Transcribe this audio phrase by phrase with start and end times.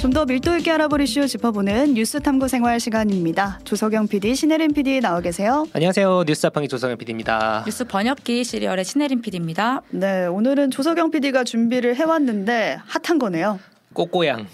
[0.00, 3.60] 좀 더 밀도 있게 알아볼 이슈 짚어보는 뉴스 탐구 생활 시간입니다.
[3.64, 5.66] 조석영 PD, 신혜림 PD 나와 계세요.
[5.72, 6.24] 안녕하세요.
[6.26, 7.62] 뉴스 자판기 조석영 PD입니다.
[7.66, 9.82] 뉴스 번역기 시리얼의 신혜림 PD입니다.
[9.90, 13.60] 네, 오늘은 조석영 PD가 준비를 해왔는데 핫한 거네요.
[13.92, 14.46] 꼬꼬양.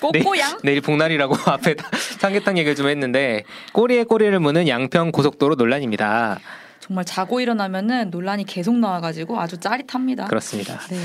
[0.00, 0.50] 꼬꼬양?
[0.62, 1.74] 내일, 내일 복날이라고 앞에
[2.20, 3.42] 삼계탕 얘기를 좀 했는데
[3.72, 6.38] 꼬리에 꼬리를 무는 양평 고속도로 논란입니다.
[6.86, 10.26] 정말 자고 일어나면은 논란이 계속 나와가지고 아주 짜릿합니다.
[10.26, 10.78] 그렇습니다.
[10.88, 10.96] 네.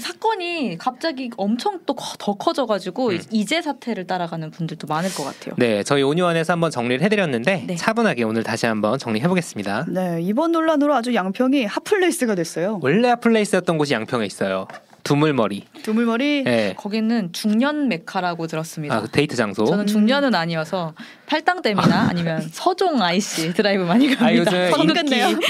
[0.00, 3.20] 사건이 갑자기 엄청 또 더 커져가지고 음.
[3.30, 5.54] 이제 사태를 따라가는 분들도 많을 것 같아요.
[5.58, 7.74] 네, 저희 오뉴완에서 한번 정리를 해드렸는데 네.
[7.76, 9.86] 차분하게 오늘 다시 한번 정리해보겠습니다.
[9.88, 12.78] 네, 이번 논란으로 아주 양평이 hot place가 됐어요.
[12.82, 14.66] 원래 hot place였던 곳이 양평에 있어요.
[15.04, 15.64] 두물머리.
[15.82, 16.44] 두물머리.
[16.44, 16.74] 네.
[16.78, 18.96] 거기는 중년 메카라고 들었습니다.
[18.96, 19.66] 아, 그 데이트 장소.
[19.66, 20.94] 저는 중년은 아니어서
[21.26, 24.34] 팔당댐이나 아니면 서종 IC 드라이브 많이 아, 갑니다.
[24.34, 25.28] 요즘 성급네요.
[25.28, 25.46] 인기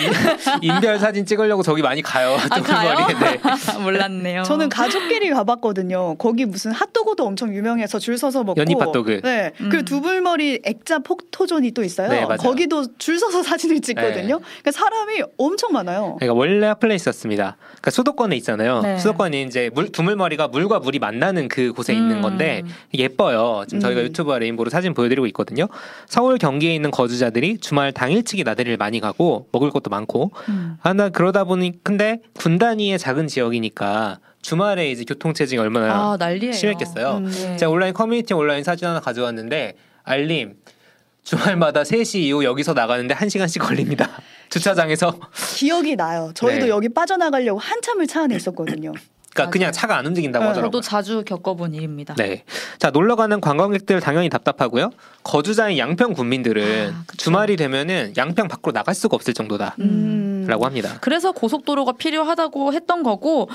[0.62, 2.36] 인별 사진 찍으려고 저기 많이 가요.
[2.50, 2.96] 아, 가요?
[2.96, 3.14] 두물머리.
[3.20, 3.40] 네.
[3.80, 4.42] 몰랐네요.
[4.42, 6.16] 저는 가족끼리 가봤거든요.
[6.16, 8.60] 거기 무슨 핫도그도 엄청 유명해서 줄 서서 먹고.
[8.60, 9.20] 연잎 핫도그.
[9.22, 9.52] 네.
[9.60, 9.68] 음.
[9.70, 12.08] 그리고 두불머리 액자 폭토존이 또 있어요.
[12.08, 12.38] 네, 맞아요.
[12.38, 14.40] 거기도 줄 서서 사진을 찍거든요.
[14.40, 16.16] 그러니까 사람이 엄청 많아요.
[16.18, 17.56] 그러니까 원래 핫플레이스였습니다.
[17.60, 18.80] 그러니까 수도권에 있잖아요.
[18.80, 18.98] 네.
[18.98, 22.22] 수도권이 이제 물, 두물머리가 물과 물이 만나는 그 곳에 있는 음.
[22.22, 23.64] 건데 예뻐요.
[23.66, 24.06] 지금 저희가 음.
[24.06, 25.68] 유튜브와 레인보로 사진 보여드리고 있거든요.
[26.06, 30.76] 서울 경기에 있는 거주자들이 주말 당일치기 나들이를 많이 가고 먹을 것도 많고 음.
[30.80, 36.18] 하나 그러다 보니 근데 군 단위의 작은 지역이니까 주말에 이제 교통 체증이 얼마나 아.
[36.52, 37.16] 심했겠어요.
[37.18, 37.30] 음.
[37.30, 37.56] 네.
[37.56, 40.54] 제가 온라인 커뮤니티 온라인 사진 하나 가져왔는데 알림
[41.24, 44.10] 주말마다 3시 이후 여기서 나가는데 1시간씩 걸립니다.
[44.50, 45.18] 주차장에서
[45.56, 46.30] 기억이 나요.
[46.34, 46.68] 저희도 네.
[46.68, 48.92] 여기 빠져나가려고 한참을 차 안에 있었거든요.
[49.34, 49.72] 그러니까 그냥 맞아요.
[49.72, 50.70] 차가 안 움직인다고 네, 하더라고요.
[50.70, 52.14] 저도 자주 겪어본 일입니다.
[52.14, 52.44] 네.
[52.78, 54.90] 자, 놀러 가는 관광객들 당연히 답답하고요.
[55.24, 57.04] 거주자인 양평 국민들은 아.
[57.16, 60.46] 주말이 되면은 양평 밖으로 나갈 수가 없을 정도다라고 음.
[60.48, 60.98] 합니다.
[61.00, 63.48] 그래서 고속도로가 필요하다고 했던 거고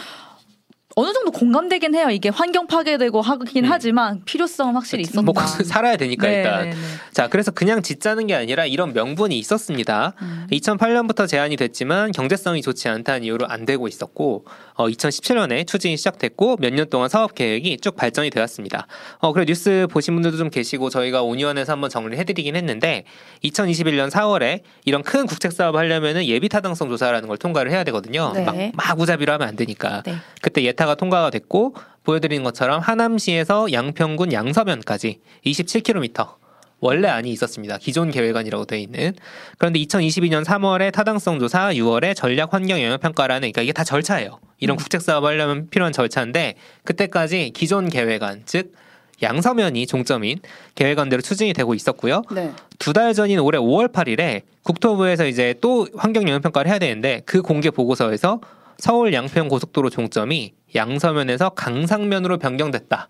[0.99, 2.09] 어느 정도 공감되긴 해요.
[2.09, 3.71] 이게 환경 파괴되고 하긴 음.
[3.71, 5.21] 하지만 필요성은 확실히 있었다.
[5.21, 5.33] 뭐
[5.63, 6.63] 살아야 되니까 네, 일단.
[6.63, 6.77] 네, 네.
[7.13, 10.13] 자, 그래서 그냥 짓자는 게 아니라 이런 명분이 있었습니다.
[10.21, 10.47] 음.
[10.51, 16.73] 2008년부터 제한이 됐지만 경제성이 좋지 않다는 이유로 안 되고 있었고 어, 2017년에 추진이 시작됐고 몇
[16.73, 18.85] 년 동안 사업 계획이 쭉 발전이 되었습니다.
[19.19, 23.05] 어, 그래 뉴스 보신 분들도 좀 계시고 저희가 온유원에서 한번 정리를 해드리긴 했는데
[23.43, 28.31] 2021년 4월에 이런 큰 국책 사업 하려면은 예비 타당성 조사라는 걸 통과를 해야 되거든요.
[28.33, 28.43] 네.
[28.43, 30.03] 막, 막 우자비로 하면 안 되니까.
[30.05, 30.15] 네.
[30.41, 36.39] 그때 예타 가 통과가 됐고 보여드리는 것처럼 하남시에서 양평군 양서면까지 27km
[36.79, 37.77] 원래 안이 있었습니다.
[37.77, 39.13] 기존 계획안이라고 돼 있는.
[39.57, 44.39] 그런데 2022년 3월에 타당성 조사, 6월에 전략 환경 영향 평가라는 그러니까 이게 다 절차예요.
[44.59, 48.73] 이런 국책 사업 하려면 필요한 절차인데 그때까지 기존 계획안 즉
[49.21, 50.39] 양서면이 종점인
[50.75, 52.21] 계획안대로 추진이 되고 있었고요.
[52.31, 52.51] 네.
[52.79, 57.69] 두달 전인 올해 5월 8일에 국토부에서 이제 또 환경 영향 평가를 해야 되는데 그 공개
[57.69, 58.39] 보고서에서
[58.79, 63.09] 서울 양평 고속도로 종점이 양서면에서 강상면으로 변경됐다.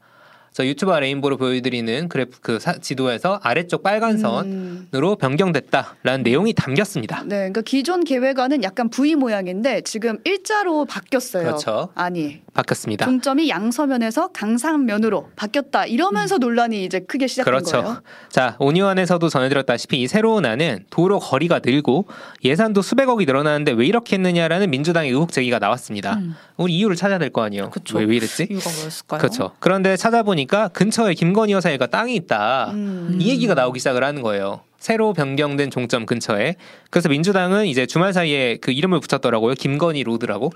[0.52, 4.88] 저 유튜브 라이브로 보여드리는 그래프 그 사- 지도에서 아래쪽 빨간 음.
[4.92, 7.22] 선으로 변경됐다라는 내용이 담겼습니다.
[7.26, 11.44] 네, 그러니까 기존 계획안은 약간 V 모양인데 지금 일자로 바뀌었어요.
[11.44, 11.90] 그렇죠.
[11.94, 13.06] 아니, 바뀌었습니다.
[13.06, 15.86] 종점이 양서면에서 강상면으로 바뀌었다.
[15.86, 17.82] 이러면서 논란이 이제 크게 시작된 그렇죠.
[17.84, 18.02] 거예요.
[18.30, 22.08] 자, 오뉴완에서도 전해드렸다시피 이 새로운 안은 도로 거리가 늘고
[22.44, 26.16] 예산도 수백억이 늘어나는데 왜 이렇게 했느냐라는 민주당의 의혹 제기가 나왔습니다.
[26.16, 26.36] 음.
[26.58, 27.70] 우리 이유를 찾아야 될 거 아니에요.
[27.94, 28.48] 왜, 왜 이랬지?
[28.50, 29.20] 이유가 뭐였을까요?
[29.20, 29.52] 그렇죠.
[29.60, 32.72] 그런데 찾아보니까 근처에 김건희 여사 일가 땅이 있다.
[32.72, 33.18] 음.
[33.22, 34.62] 이 얘기가 나오기 시작을 하는 거예요.
[34.80, 36.56] 새로 변경된 종점 근처에.
[36.90, 39.54] 그래서 민주당은 이제 주말 사이에 그 이름을 붙였더라고요.
[39.56, 40.52] 김건희 road라고.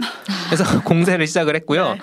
[0.48, 1.94] 그래서 공세를 시작을 했고요.
[1.94, 2.00] 네.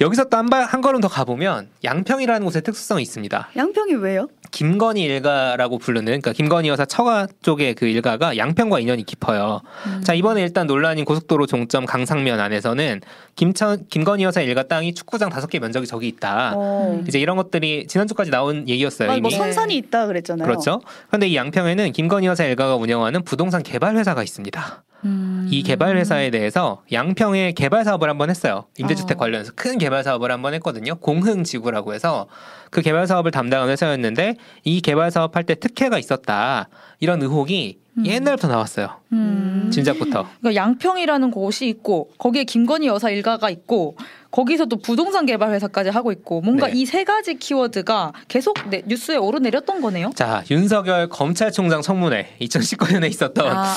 [0.00, 3.50] 여기서 또 한 한 걸음 더 가보면 양평이라는 곳의 특수성이 있습니다.
[3.56, 4.28] 양평이 왜요?
[4.54, 9.60] 김건희 일가라고 부르는 그러니까 김건희 여사 처가 쪽의 그 일가가 양평과 인연이 깊어요.
[9.86, 10.00] 음.
[10.04, 13.00] 자 이번에 일단 논란인 고속도로 종점 강상면 안에서는
[13.34, 16.52] 김천 김건희 여사 일가 땅이 축구장 다섯 개 면적이 저기 있다.
[16.54, 17.00] 어.
[17.00, 17.04] 음.
[17.08, 19.10] 이제 이런 것들이 지난주까지 나온 얘기였어요.
[19.10, 19.22] 아, 이미.
[19.22, 20.46] 뭐 선산이 있다 그랬잖아요.
[20.46, 20.80] 그렇죠.
[21.08, 24.84] 그런데 이 양평에는 김건희 여사 일가가 운영하는 부동산 개발 회사가 있습니다.
[25.04, 25.48] 음.
[25.50, 28.64] 이 개발 회사에 대해서 양평에 개발 사업을 한번 했어요.
[28.78, 29.20] 임대주택 어.
[29.20, 30.94] 관련해서 큰 개발 사업을 한번 했거든요.
[30.96, 32.26] 공흥 지구라고 해서
[32.70, 36.68] 그 개발 사업을 담당한 회사였는데 이 개발 사업 할 때 특혜가 있었다.
[37.00, 37.83] 이런 의혹이 음.
[38.04, 38.88] 옛날부터 나왔어요.
[39.12, 39.70] 음.
[39.72, 40.26] 진작부터.
[40.40, 43.96] 그러니까 양평이라는 곳이 있고 거기에 김건희 여사 일가가 있고
[44.30, 46.72] 거기서 또 부동산 개발 회사까지 하고 있고 뭔가 네.
[46.74, 50.10] 이세 가지 키워드가 계속 네, 뉴스에 오르내렸던 거네요.
[50.16, 53.74] 자, 윤석열 검찰총장 청문회 2019년에 있었던 아,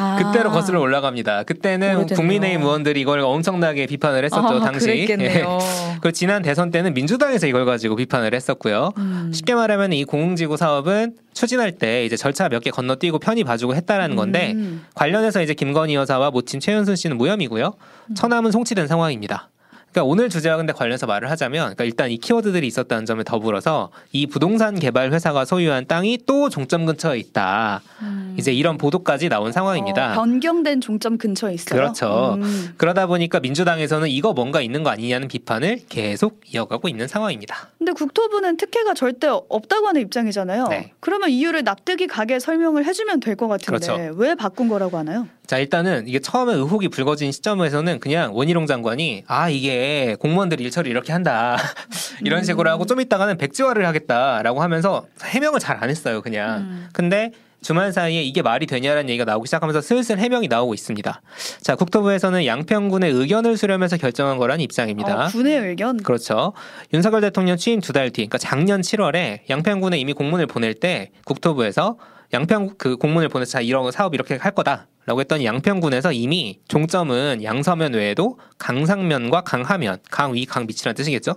[0.00, 0.16] 아.
[0.32, 1.42] 그때로 거슬러 올라갑니다.
[1.42, 2.16] 그때는 오래됐네요.
[2.16, 4.86] 국민의힘 의원들이 이걸 엄청나게 비판을 했었죠, 아, 당시.
[4.86, 5.58] 그랬겠네요.
[6.06, 6.10] 예.
[6.12, 8.92] 지난 대선 때는 민주당에서 이걸 가지고 비판을 했었고요.
[8.96, 9.30] 음.
[9.34, 14.14] 쉽게 말하면 이 공흥지구 사업은 추진할 때 이제 절차 몇 개 건너뛰고 편히 봐주고 했다라는
[14.14, 14.86] 건데 음.
[14.94, 17.74] 관련해서 이제 김건희 여사와 모친 최윤순 씨는 무혐의고요.
[18.14, 19.50] 처남은 송치된 상황입니다.
[19.96, 24.26] 그러니까 오늘 주제와 근데 관련해서 말을 하자면 그러니까 일단 이 키워드들이 있었다는 점에 더불어서 이
[24.26, 27.80] 부동산 개발 회사가 소유한 땅이 또 종점 근처에 있다.
[28.02, 28.36] 음.
[28.38, 30.12] 이제 이런 보도까지 나온 상황입니다.
[30.12, 31.80] 어, 변경된 종점 근처에 있어요.
[31.80, 32.34] 그렇죠.
[32.38, 32.74] 음.
[32.76, 37.70] 그러다 보니까 민주당에서는 이거 뭔가 있는 거 아니냐는 비판을 계속 이어가고 있는 상황입니다.
[37.78, 40.68] 근데 국토부는 특혜가 절대 없다고 하는 입장이잖아요.
[40.68, 40.92] 네.
[41.00, 44.14] 그러면 이유를 납득이 가게 설명을 해주면 될 것 같은데 그렇죠.
[44.18, 45.26] 왜 바꾼 거라고 하나요?
[45.46, 51.12] 자 일단은 이게 처음에 의혹이 불거진 시점에서는 그냥 원희룡 장관이 아 이게 공무원들이 일처리 이렇게
[51.12, 51.56] 한다
[52.24, 56.88] 이런 식으로 하고 좀 있다가는 백지화를 하겠다라고 하면서 해명을 잘 안 했어요 그냥 음.
[56.92, 61.20] 근데 주말 사이에 이게 말이 되냐라는 얘기가 나오기 시작하면서 슬슬 해명이 나오고 있습니다
[61.60, 65.98] 자 국토부에서는 양평군의 의견을 수렴해서 결정한 거란 입장입니다 어, 군의 의견.
[66.02, 66.52] 그렇죠.
[66.94, 71.98] 윤석열 대통령 취임 두 달 뒤, 그러니까 작년 7월에 양평군에 이미 공문을 보낼 때 국토부에서
[72.32, 77.42] 양평 그 공문을 보내서 자 이런 사업 이렇게 할 거다 라고 했더니 양평군에서 이미 종점은
[77.42, 81.36] 양서면 외에도 강상면과 강하면, 강위, 강밑이라는 뜻이겠죠.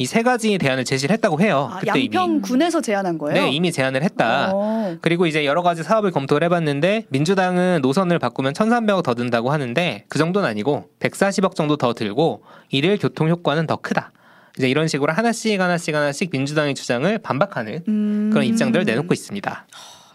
[0.00, 1.68] 이 세 가지 대안을 제시를 했다고 해요.
[1.72, 2.14] 아, 그때 이미.
[2.16, 3.42] 양평군에서 제안한 거예요?
[3.42, 4.52] 네, 이미 제안을 했다.
[4.54, 4.96] 어.
[5.00, 10.18] 그리고 이제 여러 가지 사업을 검토를 해봤는데 민주당은 노선을 바꾸면 1,300억 더 든다고 하는데 그
[10.20, 14.12] 정도는 아니고 140억 정도 더 들고 이를 교통 효과는 더 크다.
[14.56, 18.30] 이제 이런 식으로 하나씩 하나씩 하나씩 민주당의 주장을 반박하는 음.
[18.32, 19.66] 그런 입장들을 내놓고 있습니다.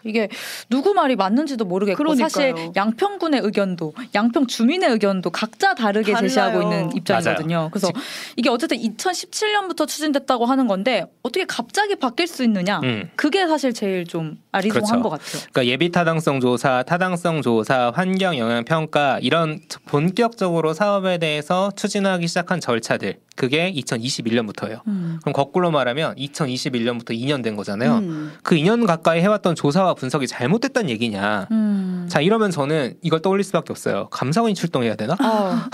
[0.05, 0.29] 이게
[0.69, 2.29] 누구 말이 맞는지도 모르겠고 그러니까요.
[2.29, 6.27] 사실 양평군의 의견도 양평 주민의 의견도 각자 다르게 달라요.
[6.27, 7.69] 제시하고 있는 입장이거든요.
[7.71, 7.89] 그래서
[8.35, 12.79] 이게 어쨌든 2017년부터 추진됐다고 하는 건데 어떻게 갑자기 바뀔 수 있느냐?
[12.83, 13.09] 음.
[13.15, 15.03] 그게 사실 제일 좀 아리송한 그렇죠.
[15.03, 15.43] 것 같아요.
[15.51, 22.59] 그러니까 예비 타당성 조사, 타당성 조사, 환경 영향 평가 이런 본격적으로 사업에 대해서 추진하기 시작한
[22.59, 24.81] 절차들 그게 2021년부터예요.
[24.87, 25.19] 음.
[25.21, 27.97] 그럼 거꾸로 말하면 2021년부터 2년 된 거잖아요.
[27.97, 28.33] 음.
[28.43, 31.47] 그 2년 가까이 해왔던 조사와 분석이 잘못됐다는 얘기냐?
[31.51, 32.05] 음.
[32.09, 34.07] 자 이러면 저는 이걸 떠올릴 수밖에 없어요.
[34.09, 35.15] 감사원이 출동해야 되나?
[35.19, 35.69] 아,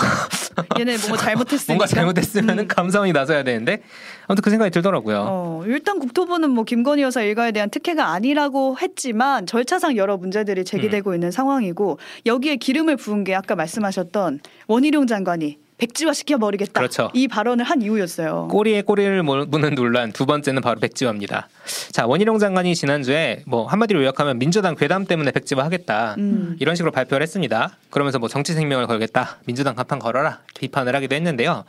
[0.79, 1.73] 얘네 뭔가 잘못했으니까.
[1.73, 2.59] 뭔가 잘못됐으면 음.
[2.59, 3.81] 은 감사원이 나서야 되는데
[4.27, 5.25] 아무튼 그 생각이 들더라고요.
[5.27, 10.65] 어, 일단 국토부는 뭐 김건희 여사 일가에 대한 특혜가 아니라고 했지만 절차상 여러 문제들이 음.
[10.65, 16.79] 제기되고 있는 상황이고 여기에 기름을 부은 게 아까 말씀하셨던 원희룡 장관이 백지화 시켜버리겠다.
[16.79, 17.09] 그렇죠.
[17.13, 18.49] 이 발언을 한 이유였어요.
[18.51, 21.47] 꼬리에 꼬리를 무는 논란 두 번째는 바로 백지화입니다.
[21.91, 26.55] 자 원희룡 장관이 지난주에 뭐 한마디로 요약하면 민주당 괴담 때문에 백지화 하겠다 음.
[26.59, 27.77] 이런 식으로 발표를 했습니다.
[27.89, 31.63] 그러면서 뭐 정치 생명을 걸겠다 민주당 간판 걸어라 비판을 하기도 했는데요.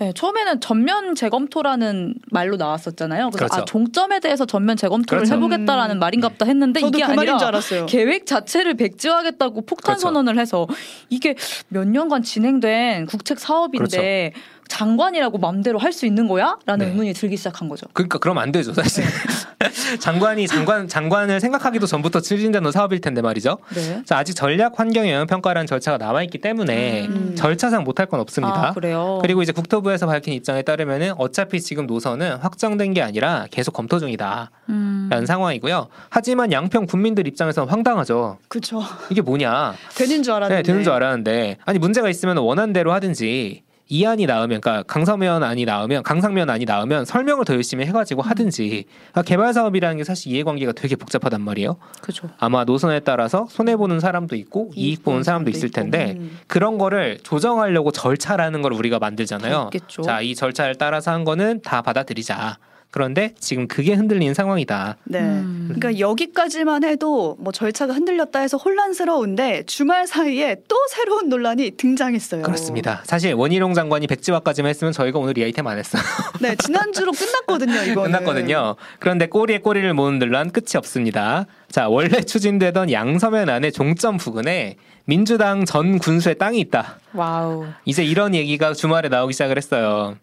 [0.00, 3.28] 네, 처음에는 전면 재검토라는 말로 나왔었잖아요.
[3.32, 3.62] 그래서 그렇죠.
[3.62, 5.34] 아, 종점에 대해서 전면 재검토를 그렇죠.
[5.36, 7.84] 해보겠다라는 말인가 보다 했는데 저도 이게 그 아니라 줄 알았어요.
[7.84, 10.00] 계획 자체를 백지화하겠다고 폭탄 그렇죠.
[10.00, 10.66] 선언을 해서
[11.10, 11.34] 이게
[11.68, 14.32] 몇 년간 진행된 국책 사업인데
[14.70, 16.56] 장관이라고 맘대로 할 수 있는 거야?
[16.66, 16.92] 라는 네.
[16.92, 17.84] 의문이 들기 시작한 거죠.
[17.92, 19.04] 그러니까 그러면 안 되죠 사실.
[19.98, 23.58] 장관이 장관 장관을 생각하기도 전부터 추진되는 사업일 텐데 말이죠.
[23.74, 24.02] 네.
[24.06, 27.34] 자 아직 전략 환경 영향 평가라는 절차가 남아 있기 때문에 음.
[27.36, 28.68] 절차상 못할 건 없습니다.
[28.68, 29.18] 아, 그래요.
[29.20, 34.48] 그리고 이제 국토부에서 밝힌 입장에 따르면은 어차피 지금 노선은 확정된 게 아니라 계속 검토 중이다라는
[34.68, 35.24] 음.
[35.26, 35.88] 상황이고요.
[36.08, 38.38] 하지만 양평 군민들 입장에서는 황당하죠.
[38.48, 38.80] 그렇죠.
[39.10, 39.74] 이게 뭐냐?
[39.96, 40.56] 되는 줄 알았는데.
[40.56, 45.42] 네, 되는 줄 알았는데 아니 문제가 있으면 원한 대로 하든지 이 안이 나오면 그러니까 강서면
[45.42, 50.30] 안이 나오면 강상면 안이 나오면 설명을 더 열심히 해가지고 하든지 그러니까 개발 사업이라는 게 사실
[50.32, 51.76] 이해관계가 되게 복잡하단 말이에요.
[52.00, 52.28] 그죠.
[52.38, 56.38] 아마 노선에 따라서 손해 보는 사람도 있고 이익 보는 사람도 있을 텐데 음.
[56.46, 59.70] 그런 거를 조정하려고 절차라는 걸 우리가 만들잖아요.
[60.04, 62.58] 자, 이 절차를 따라서 한 거는 다 받아들이자.
[62.90, 64.96] 그런데 지금 그게 흔들리는 상황이다.
[65.04, 65.20] 네.
[65.20, 65.70] 음.
[65.72, 72.42] 그러니까 여기까지만 해도 뭐 절차가 흔들렸다 해서 혼란스러운데 주말 사이에 또 새로운 논란이 등장했어요.
[72.42, 73.02] 그렇습니다.
[73.04, 76.02] 사실 원희룡 장관이 백지화까지만 했으면 저희가 오늘 이 아이템 안 했어요.
[76.40, 78.10] 네, 지난주로 끝났거든요, 이거는.
[78.10, 78.76] 끝났거든요.
[78.98, 81.46] 그런데 꼬리에 꼬리를 문 논란 끝이 없습니다.
[81.70, 86.98] 자, 원래 추진되던 양서면 안에 종점 부근에 민주당 전 군수의 땅이 있다.
[87.12, 87.66] Wow.
[87.84, 90.16] 이제 이런 얘기가 주말에 나오기 시작을 했어요.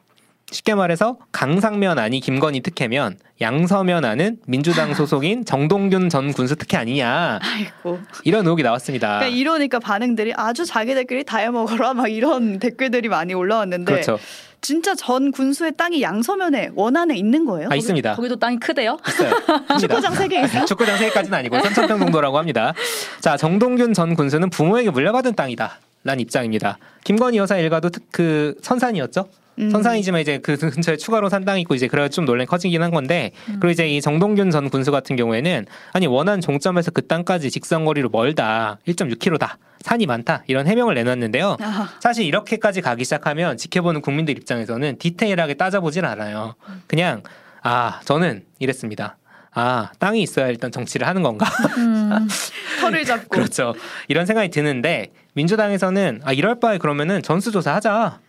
[0.51, 7.39] 쉽게 말해서 강상면 안이 김건희 특혜면 양서면 안은 민주당 소속인 정동균 전 군수 특혜 아니냐
[7.41, 7.99] 아이고.
[8.23, 9.19] 이런 의혹이 나왔습니다.
[9.19, 14.17] 그러니까 이러니까 반응들이 아주 자기들끼리 다 해먹어라 막 이런 댓글들이 많이 올라왔는데 그렇죠.
[14.61, 17.67] 진짜 전 군수의 땅이 양서면에 원안에 있는 거예요?
[17.69, 18.15] 아 있습니다.
[18.15, 18.97] 거기도 땅이 크대요?
[19.05, 19.31] 있어요.
[19.79, 20.63] 축구장 세개 있어요?
[20.65, 22.73] 축구장 세 개까지는 아니고 3천평 정도라고 합니다.
[23.19, 25.79] 자 정동균 전 군수는 부모에게 물려받은 땅이다.
[26.05, 26.77] 란 입장입니다.
[27.03, 29.27] 김건희 여사 일가도 특- 그 선산이었죠.
[29.59, 29.69] 음.
[29.69, 33.31] 선산이지만 이제 그 근처에 추가로 산 땅이 있고 이제 그래가 좀 논란이 커지긴 한 건데
[33.45, 38.79] 그리고 이제 이 정동균 전 군수 같은 경우에는 아니 원한 종점에서 그 땅까지 직선거리로 멀다
[38.87, 41.57] 1.6km다 산이 많다 이런 해명을 내놨는데요.
[41.61, 46.55] 아, 사실 이렇게까지 가기 시작하면 지켜보는 국민들 입장에서는 디테일하게 따져보질 않아요.
[46.87, 47.23] 그냥
[47.63, 49.17] 아 저는 이랬습니다.
[49.53, 51.45] 아 땅이 있어야 일단 정치를 하는 건가?
[51.77, 52.27] 음.
[52.81, 53.73] 털을 잡고 그렇죠.
[54.07, 58.19] 이런 생각이 드는데 민주당에서는 아 이럴 바에 그러면은 전수조사 하자.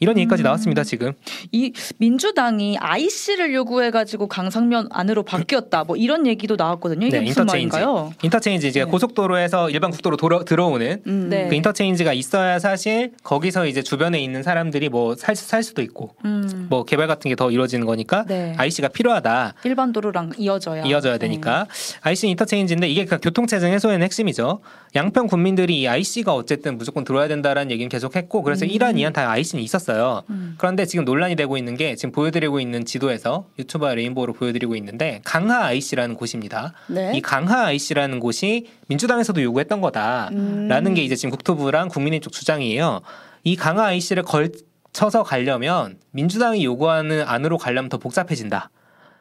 [0.00, 0.44] 이런 얘기까지 음.
[0.44, 1.12] 나왔습니다 지금.
[1.52, 5.84] 이 민주당이 IC를 요구해가지고 강상면 안으로 바뀌었다.
[5.84, 7.06] 뭐 이런 얘기도 나왔거든요.
[7.06, 7.76] 이게 네, 무슨 인터체인지.
[7.76, 8.12] 말인가요?
[8.22, 8.90] 인터체인지 이제 네.
[8.90, 11.28] 고속도로에서 일반 국도로 도로, 들어오는 음.
[11.30, 11.48] 네.
[11.48, 16.66] 그 인터체인지가 있어야 사실 거기서 이제 주변에 있는 사람들이 뭐살 살 수도 있고 음.
[16.70, 18.54] 뭐 개발 같은 게 더 이루어지는 거니까 네.
[18.56, 19.54] IC가 필요하다.
[19.64, 21.18] 일반 도로랑 이어져야 이어져야 네.
[21.18, 21.66] 되니까
[22.02, 24.60] IC 인터체인지인데 이게 그 교통체증 해소에는 핵심이죠.
[24.94, 28.70] 양평 군민들이 이 IC가 어쨌든 무조건 들어야 된다라는 얘기는 계속했고 그래서 음.
[28.70, 30.22] 1안 2안 다 IC는 있었 어요.
[30.30, 30.54] 음.
[30.58, 35.64] 그런데 지금 논란이 되고 있는 게 지금 보여드리고 있는 지도에서 유튜버 레인보우로 보여드리고 있는데 강하
[35.64, 36.72] IC라는 곳입니다.
[36.86, 37.12] 네.
[37.14, 40.94] 이 강하 IC라는 곳이 민주당에서도 요구했던 거다라는 음.
[40.94, 43.00] 게 이제 지금 국토부랑 국민의 쪽 주장이에요.
[43.44, 48.70] 이 강하 IC를 걸쳐서 가려면 민주당이 요구하는 안으로 가려면 더 복잡해진다.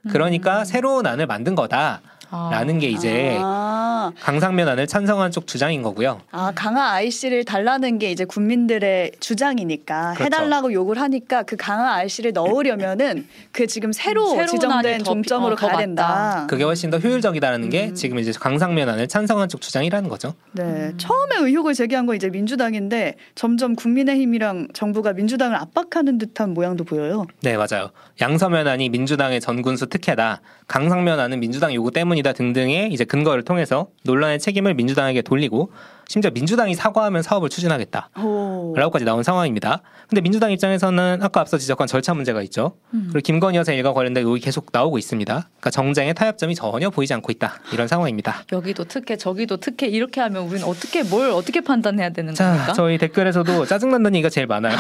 [0.09, 0.65] 그러니까 음.
[0.65, 2.01] 새로운 안을 만든 거다.
[2.35, 2.49] 아.
[2.51, 6.19] 라는 게 이제 아, 강상면 안을 찬성한 쪽 주장인 거고요.
[6.31, 10.23] 아 강화 IC를 달라는 게 이제 국민들의 주장이니까 그렇죠.
[10.23, 15.67] 해달라고 요구를 하니까 그 강화 IC를 넣으려면은 그 지금 새로 지정된 더 종점으로 피- 어,
[15.67, 16.47] 더 가야 된다.
[16.49, 17.93] 그게 훨씬 더 효율적이다라는 게 음.
[17.95, 20.33] 지금 이제 강상면 안을 찬성한 쪽 주장이라는 거죠.
[20.53, 20.93] 네, 음.
[20.97, 27.25] 처음에 의혹을 제기한 건 이제 민주당인데 점점 국민의힘이랑 정부가 민주당을 압박하는 듯한 모양도 보여요.
[27.41, 27.91] 네, 맞아요.
[28.21, 30.41] 양서면 안이 민주당의 전군수 특혜다.
[30.67, 35.71] 강상면 안은 민주당 요구 때문이다 등등의 이제 근거를 통해서 논란의 책임을 민주당에게 돌리고
[36.13, 38.09] 심지어 민주당이 사과하면 사업을 추진하겠다.
[38.19, 38.75] 오.
[38.77, 39.81] 라고까지 나온 상황입니다.
[40.07, 42.75] 근데 민주당 입장에서는 아까 앞서 지적한 절차 문제가 있죠.
[42.93, 43.07] 음.
[43.11, 45.33] 그리고 김건희 여사 일과 관련된 의혹이 계속 나오고 있습니다.
[45.33, 47.55] 그러니까 정쟁의 타협점이 전혀 보이지 않고 있다.
[47.71, 48.43] 이런 상황입니다.
[48.51, 52.73] 여기도 특혜 저기도 특혜 이렇게 하면 우리는 어떻게 뭘 어떻게 판단해야 되는 자, 겁니까?
[52.73, 54.77] 저희 댓글에서도 짜증난다는 얘기가 제일 많아요.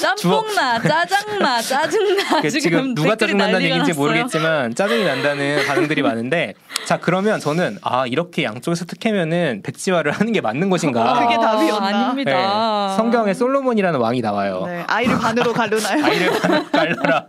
[0.00, 3.92] 짬뽕나 짜장나 짜증나 그 지금, 지금 누가 짜증난다는 얘기인지.
[3.92, 6.54] 모르겠지만 짜증이 난다는 반응들이 많은데
[6.86, 11.20] 자 그러면 저는 아 이렇게 양쪽에서 특혜면은 백지화를 하는 게 맞는 것인가?
[11.20, 11.86] 그게 답이었나?
[11.86, 12.88] 아닙니다.
[12.90, 14.64] 네, 성경에 솔로몬이라는 왕이 나와요.
[14.66, 16.04] 네, 아이를 반으로 가르나요?
[16.04, 16.30] 아이를
[16.70, 17.26] 갈라라.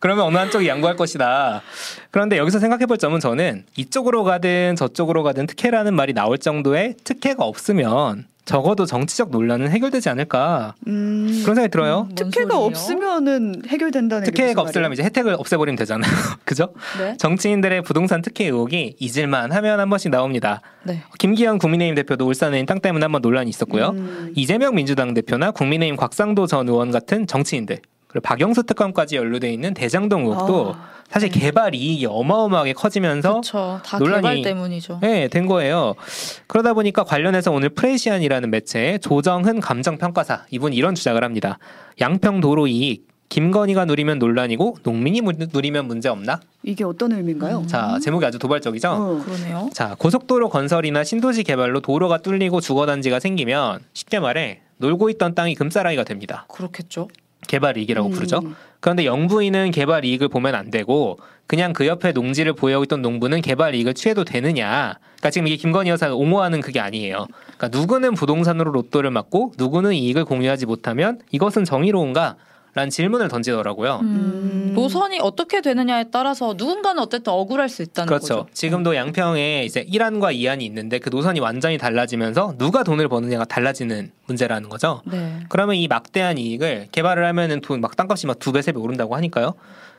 [0.00, 1.62] 그러면 어느 한쪽이 양보할 것이다.
[2.10, 7.44] 그런데 여기서 생각해 볼 점은 저는 이쪽으로 가든 저쪽으로 가든 특혜라는 말이 나올 정도의 특혜가
[7.44, 12.04] 없으면 적어도 정치적 논란은 해결되지 않을까 음, 그런 생각이 들어요.
[12.04, 12.66] 뭔 특혜가 소리예요?
[12.66, 16.10] 없으면 해결된다는 게 특혜가 없으려면 이제 혜택을 없애버리면 되잖아요.
[16.46, 16.72] 그죠?
[16.98, 17.16] 네.
[17.18, 20.62] 정치인들의 부동산 특혜 의혹이 잊을만 하면 한 번씩 나옵니다.
[20.84, 21.02] 네.
[21.18, 23.90] 김기현 국민의힘 대표도 울산에 있는 땅 때문에 한번 논란이 있었고요.
[23.90, 24.32] 음.
[24.36, 27.80] 이재명 민주당 대표나 국민의힘 곽상도 전 의원 같은 정치인들
[28.16, 33.80] 그리고 박영수 특검까지 연루돼 있는 대장동 의혹도 아, 사실 개발 이익이 어마어마하게 커지면서 그렇죠.
[33.84, 34.98] 다 논란이- 개발 때문이죠.
[35.02, 35.94] 네, 된 거예요.
[36.46, 41.58] 그러다 보니까 관련해서 오늘 프레시안이라는 매체의 조정흔 감정평가사 이분이 이런 주장을 합니다.
[42.00, 46.40] 양평 도로 이익 김건희가 누리면 논란이고 농민이 무- 누리면 문제 없나?
[46.62, 47.58] 이게 어떤 의미인가요?
[47.58, 47.66] 음.
[47.66, 48.88] 자 제목이 아주 도발적이죠.
[48.88, 49.22] 어.
[49.24, 49.68] 그러네요.
[49.74, 55.54] 자 고속도로 건설이나 신도시 개발로 도로가 뚫리고 주거 단지가 생기면 쉽게 말해 놀고 있던 땅이
[55.56, 56.46] 금싸라기가 됩니다.
[56.48, 57.08] 그렇겠죠.
[57.46, 58.12] 개발 이익이라고 음.
[58.12, 58.40] 부르죠.
[58.80, 63.74] 그런데 영부인은 개발 이익을 보면 안 되고 그냥 그 옆에 농지를 보유하고 있던 농부는 개발
[63.74, 64.98] 이익을 취해도 되느냐?
[65.16, 67.26] 그러니까 지금 이게 김건희 여사가 옹호하는 그게 아니에요.
[67.56, 72.36] 그러니까 누구는 부동산으로 로또를 맞고 누구는 이익을 공유하지 못하면 이것은 정의로운가?
[72.76, 74.00] 라는 질문을 던지더라고요.
[74.02, 74.06] 음.
[74.06, 74.72] 음.
[74.74, 78.26] 노선이 어떻게 되느냐에 따라서 누군가는 어쨌든 억울할 수 있다는 그렇죠.
[78.44, 78.46] 거죠.
[78.52, 84.68] 지금도 양평에 이제 1안과 2안이 있는데 그 노선이 완전히 달라지면서 누가 돈을 버느냐가 달라지는 문제라는
[84.68, 85.00] 거죠.
[85.06, 85.40] 네.
[85.48, 89.16] 그러면 이 막대한 이익을 개발을 하면은 돈 막 땅값이 막 두 배 세 배 오른다고
[89.16, 89.54] 하니까요.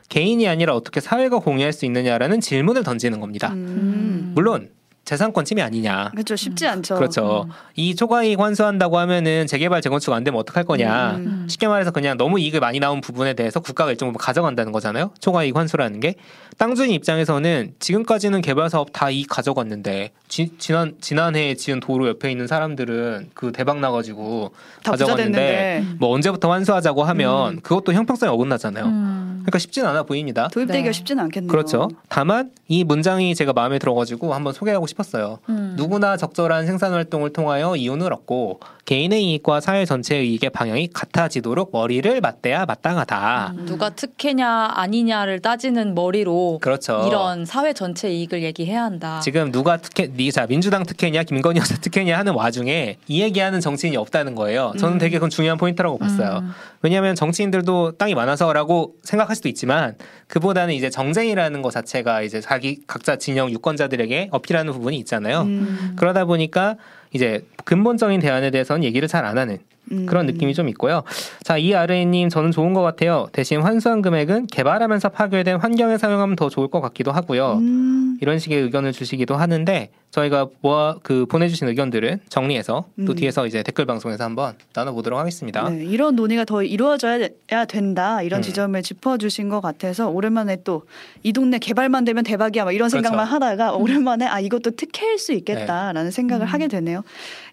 [0.10, 3.53] 개인이 아니라 어떻게 사회가 공유할 수 있느냐라는 질문을 던지는 겁니다.
[3.53, 4.34] 음.
[4.36, 4.69] 물론
[5.08, 6.10] 재산권 침해 아니냐.
[6.12, 6.36] 그렇죠.
[6.36, 6.96] 쉽지 않죠.
[6.96, 7.46] 그렇죠.
[7.48, 7.52] 음.
[7.76, 11.12] 이 초과이익 환수한다고 하면은 재개발 재건축 안 되면 어떡할 거냐.
[11.16, 11.48] 음.
[11.50, 15.12] 쉽게 말해서 그냥 너무 이익을 많이 나온 부분에 대해서 국가가 일정 부분 가져간다는 거잖아요.
[15.22, 16.16] 초과이익 환수라는 게
[16.58, 22.48] 땅주인 입장에서는 지금까지는 개발 사업 다 이익 가져갔는데 지, 지난 지난해 지은 도로 옆에 있는
[22.48, 24.52] 사람들은 그 대박 나가지고
[24.84, 27.60] 가져갔는데 됐는데 뭐 언제부터 환수하자고 하면 음.
[27.62, 28.86] 그것도 형평성이 어긋나잖아요.
[28.86, 29.28] 음.
[29.48, 30.50] 그러니까 쉽진 않아 보입니다.
[30.50, 30.92] 도입되기가 네.
[30.92, 31.50] 쉽지는 않겠네요.
[31.50, 31.90] 그렇죠.
[32.10, 35.40] 다만 이 문장이 제가 마음에 들어가지고 한번 소개하고 싶었어요.
[35.48, 35.76] 음.
[35.78, 42.20] 누구나 적절한 생산 활동을 통하여 이윤을 얻고 개인의 이익과 사회 전체의 이익의 방향이 같아지도록 머리를
[42.20, 43.54] 맞대야 마땅하다.
[43.58, 43.66] 음.
[43.66, 47.06] 누가 특혜냐 아니냐를 따지는 머리로 그렇죠.
[47.08, 49.20] 이런 사회 전체 이익을 얘기해야 한다.
[49.22, 53.98] 지금 누가 특혜, 니- 자 민주당 특혜냐 김건희 여사 특혜냐 하는 와중에 이 얘기하는 정치인이
[53.98, 54.74] 없다는 거예요.
[54.80, 55.00] 저는 음.
[55.00, 56.39] 되게 그건 중요한 포인트라고 봤어요.
[56.44, 56.51] 음.
[56.82, 59.96] 왜냐하면 정치인들도 땅이 많아서라고 생각할 수도 있지만
[60.27, 65.42] 그보다는 이제 정쟁이라는 것 자체가 이제 자기 각자 진영 유권자들에게 어필하는 부분이 있잖아요.
[65.42, 65.94] 음.
[65.98, 66.75] 그러다 보니까
[67.13, 69.58] 이제 근본적인 대안에 대해서는 얘기를 잘 안 하는
[69.91, 70.06] 음.
[70.06, 71.03] 그런 느낌이 좀 있고요.
[71.44, 73.27] 자, 이 아르이님 저는 좋은 것 같아요.
[73.32, 77.58] 대신 환수한 금액은 개발하면서 파괴된 환경에 사용하면 더 좋을 것 같기도 하고요.
[77.60, 78.17] 음.
[78.22, 83.15] 이런 식의 의견을 주시기도 하는데 저희가 모아 그 보내주신 의견들은 정리해서 또 음.
[83.15, 85.69] 뒤에서 이제 댓글 방송에서 한번 나눠보도록 하겠습니다.
[85.69, 88.41] 네, 이런 논의가 더 이루어져야 된다 이런 음.
[88.41, 90.83] 지점을 짚어주신 것 같아서 오랜만에 또
[91.24, 93.03] 이 동네 개발만 되면 대박이야 막 이런 그렇죠.
[93.03, 96.47] 생각만 하다가 오랜만에 아 이것도 특혜일 수 있겠다라는 생각을 음.
[96.47, 97.03] 하게 되네요.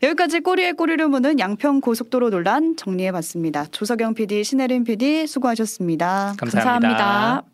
[0.02, 3.66] 여기까지 꼬리에 꼬리를 무는 양평 고속도로 논란 정리해봤습니다.
[3.72, 6.34] 조석영 PD, 신혜림 PD 수고하셨습니다.
[6.38, 6.98] 감사합니다.
[6.98, 7.53] 감사합니다.